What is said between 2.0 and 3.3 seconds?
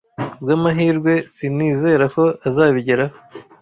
ko azabigeraho.